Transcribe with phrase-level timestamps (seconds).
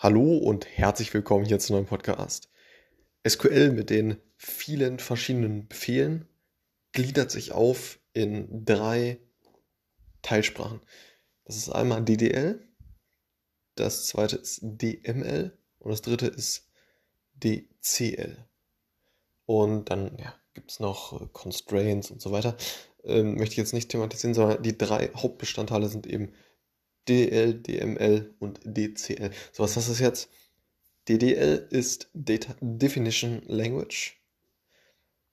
[0.00, 2.52] Hallo und herzlich willkommen hier zu einem Podcast.
[3.28, 6.28] SQL mit den vielen verschiedenen Befehlen
[6.92, 9.18] gliedert sich auf in drei
[10.22, 10.80] Teilsprachen.
[11.46, 12.64] Das ist einmal DDL,
[13.74, 16.68] das zweite ist DML und das dritte ist
[17.34, 18.46] DCL.
[19.46, 22.56] Und dann ja, gibt es noch äh, Constraints und so weiter.
[23.02, 26.34] Ähm, möchte ich jetzt nicht thematisieren, sondern die drei Hauptbestandteile sind eben
[27.08, 29.30] DL, DML und DCL.
[29.52, 30.30] So, was heißt das jetzt?
[31.08, 34.16] DDL ist Data Definition Language.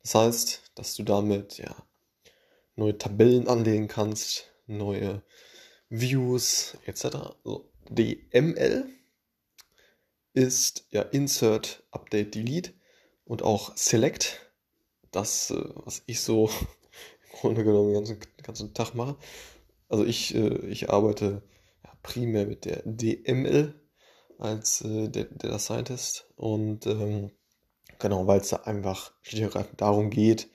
[0.01, 1.75] Das heißt, dass du damit ja
[2.75, 5.23] neue Tabellen anlegen kannst, neue
[5.89, 7.35] Views etc.
[7.43, 8.87] So, DML
[10.33, 12.73] ist ja Insert, Update, Delete
[13.25, 14.41] und auch Select.
[15.11, 16.49] Das, äh, was ich so
[17.31, 19.17] im Grunde genommen den ganzen, ganzen Tag mache.
[19.87, 21.41] Also ich, äh, ich arbeite
[22.01, 23.73] primär mit der DML
[24.37, 26.27] als äh, Data Scientist.
[26.35, 27.31] Und ähm,
[27.99, 29.13] genau, weil es da einfach
[29.77, 30.49] darum geht,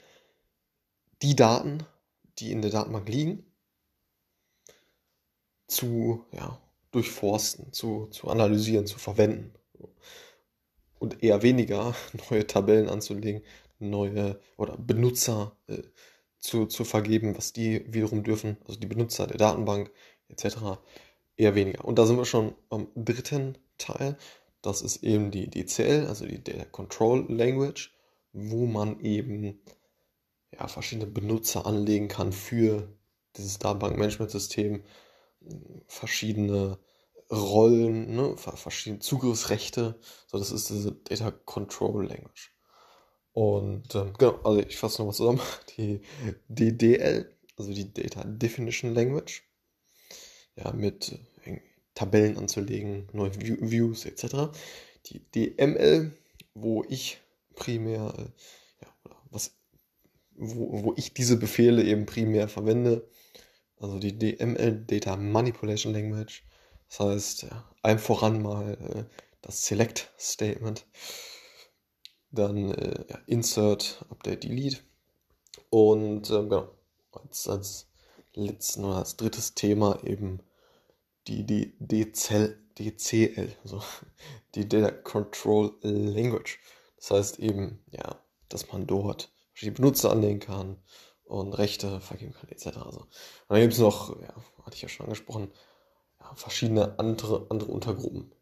[1.22, 1.84] die Daten,
[2.38, 3.44] die in der Datenbank liegen,
[5.66, 6.60] zu ja,
[6.90, 9.52] durchforsten, zu, zu analysieren, zu verwenden.
[10.98, 11.94] Und eher weniger
[12.30, 13.42] neue Tabellen anzulegen,
[13.78, 15.82] neue oder Benutzer äh,
[16.38, 19.90] zu, zu vergeben, was die wiederum dürfen, also die Benutzer der Datenbank
[20.28, 20.78] etc
[21.40, 21.84] eher weniger.
[21.84, 24.16] Und da sind wir schon am dritten Teil.
[24.62, 27.94] Das ist eben die DCL, also die Data Control Language,
[28.32, 29.60] wo man eben
[30.52, 32.88] ja, verschiedene Benutzer anlegen kann für
[33.36, 34.82] dieses Datenbankmanagementsystem,
[35.86, 36.78] verschiedene
[37.30, 39.98] Rollen, ne, verschiedene Zugriffsrechte.
[40.26, 42.52] So, das ist diese Data Control Language.
[43.32, 45.40] Und ähm, genau, also ich fasse nochmal zusammen.
[45.76, 46.02] Die
[46.48, 49.42] DDL, also die Data Definition Language,
[50.62, 51.18] ja, mit
[51.94, 54.56] Tabellen anzulegen, neue Views etc.
[55.06, 56.12] Die DML,
[56.54, 57.20] wo ich
[57.56, 59.54] primär, äh, ja, was,
[60.34, 63.08] wo, wo ich diese Befehle eben primär verwende,
[63.78, 66.44] also die DML, Data Manipulation Language,
[66.88, 67.46] das heißt,
[67.82, 69.04] einem voran mal äh,
[69.42, 70.86] das Select Statement,
[72.30, 74.78] dann äh, ja, Insert, Update, Delete.
[75.68, 76.70] Und ähm, genau,
[77.12, 77.88] als, als
[78.34, 80.40] letzten oder als drittes Thema eben
[81.26, 83.82] die, die DCL, DCL, also
[84.54, 86.58] die Data Control Language.
[86.96, 90.76] Das heißt eben, ja, dass man dort verschiedene Benutzer anlegen kann
[91.24, 92.66] und Rechte vergeben kann, etc.
[92.78, 93.08] Also, und
[93.48, 95.50] dann gibt es noch, ja, hatte ich ja schon angesprochen,
[96.20, 98.34] ja, verschiedene andere, andere Untergruppen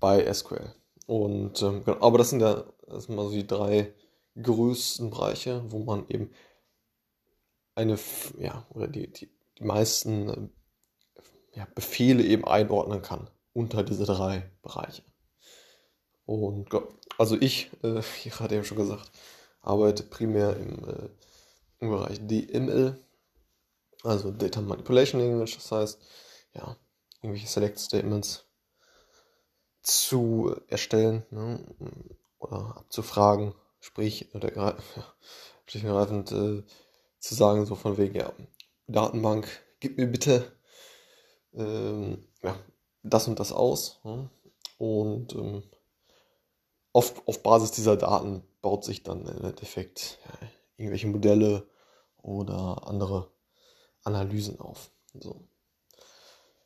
[0.00, 0.74] bei SQL.
[1.06, 3.94] Und ähm, genau, aber das sind ja das so die drei
[4.40, 6.30] größten Bereiche, wo man eben
[7.74, 7.98] eine,
[8.38, 10.52] ja, oder die, die, die meisten
[11.54, 15.02] ja, Befehle eben einordnen kann unter diese drei Bereiche.
[16.24, 16.68] Und
[17.18, 19.10] also ich, äh, wie gerade eben schon gesagt,
[19.60, 21.08] arbeite primär im, äh,
[21.80, 22.98] im Bereich DML,
[24.02, 26.00] also Data Manipulation Language, das heißt,
[26.54, 26.76] ja,
[27.20, 28.44] irgendwelche Select Statements
[29.82, 31.64] zu erstellen ne,
[32.38, 34.76] oder abzufragen, sprich, oder ja,
[35.66, 36.62] schlicht und ergreifend äh,
[37.18, 38.32] zu sagen, so von wegen, ja,
[38.86, 39.48] Datenbank,
[39.80, 40.52] gib mir bitte
[41.54, 42.58] ähm, ja,
[43.02, 44.00] das und das aus.
[44.04, 44.30] Ja?
[44.78, 45.62] Und ähm,
[46.92, 51.66] auf, auf Basis dieser Daten baut sich dann im Endeffekt ja, irgendwelche Modelle
[52.18, 53.30] oder andere
[54.04, 54.90] Analysen auf.
[55.14, 55.48] So.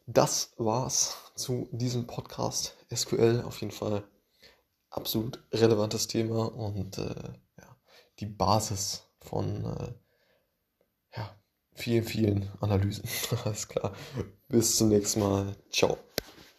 [0.06, 2.76] Das war's zu diesem Podcast.
[2.94, 4.04] SQL auf jeden Fall
[4.90, 7.76] absolut relevantes Thema und äh, ja,
[8.20, 9.92] die Basis von äh,
[11.76, 13.04] vielen, vielen Analysen.
[13.44, 13.92] Alles klar.
[14.48, 15.56] Bis zum nächsten Mal.
[15.70, 15.98] Ciao.